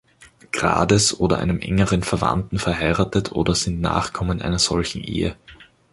Grades 0.51 1.19
oder 1.19 1.37
einem 1.37 1.59
engeren 1.59 2.01
Verwandten 2.01 2.57
verheiratet 2.57 3.33
oder 3.33 3.53
sind 3.53 3.81
Nachkommen 3.81 4.41
einer 4.41 4.57
solchen 4.57 5.03
Ehe. 5.03 5.35